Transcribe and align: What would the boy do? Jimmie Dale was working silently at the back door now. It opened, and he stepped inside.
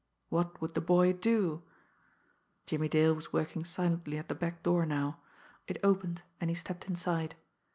What 0.29 0.59
would 0.59 0.73
the 0.73 0.81
boy 0.81 1.13
do? 1.13 1.61
Jimmie 2.65 2.89
Dale 2.89 3.13
was 3.13 3.31
working 3.31 3.63
silently 3.63 4.17
at 4.17 4.29
the 4.29 4.33
back 4.33 4.63
door 4.63 4.83
now. 4.83 5.19
It 5.67 5.77
opened, 5.83 6.23
and 6.39 6.49
he 6.49 6.55
stepped 6.55 6.85
inside. 6.89 7.35